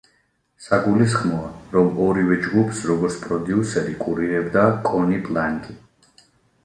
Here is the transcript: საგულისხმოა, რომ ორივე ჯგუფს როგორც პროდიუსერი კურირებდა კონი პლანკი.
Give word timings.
საგულისხმოა, 0.67 1.51
რომ 1.75 1.99
ორივე 2.07 2.39
ჯგუფს 2.47 2.81
როგორც 2.93 3.19
პროდიუსერი 3.29 3.95
კურირებდა 4.07 4.65
კონი 4.89 5.21
პლანკი. 5.29 5.81